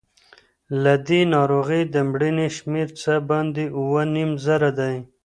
[0.83, 4.95] له دې ناروغۍ د مړینې شمېر څه باندې اووه نیم زره دی.